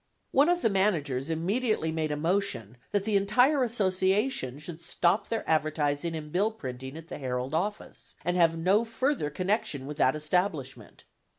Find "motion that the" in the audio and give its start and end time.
2.17-3.15